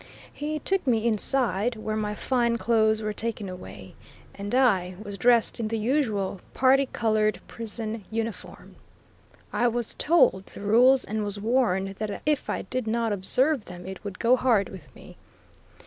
[0.33, 3.93] He took me inside, where my fine clothes were taken away,
[4.33, 4.95] and I.
[4.99, 8.77] was dressed in the usual particolored prison uniform.
[9.53, 13.85] I was told the rules, and was warned that if I did not observe them
[13.85, 15.17] it would go hard with me.